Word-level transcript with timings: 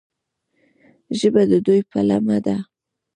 ژبه 1.19 1.41
د 1.51 1.53
دوی 1.65 1.81
پلمه 1.91 2.37
ده. 2.45 2.55